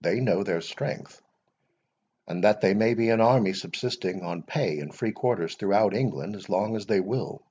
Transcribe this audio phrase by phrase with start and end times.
[0.00, 1.22] They know their strength,
[2.26, 6.34] and that they may be an army subsisting on pay and free quarters throughout England
[6.34, 7.42] as long as they will.